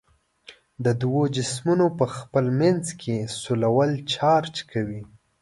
[0.85, 5.01] د دوو جسمونو په خپل منځ کې سولول چارج کوي.